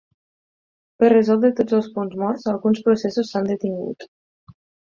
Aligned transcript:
Per 1.03 1.09
resoldre 1.13 1.51
tots 1.59 1.77
els 1.81 1.91
punts 1.97 2.17
morts, 2.23 2.49
alguns 2.55 2.83
processos 2.89 3.33
s'han 3.35 3.55
detingut. 3.55 4.09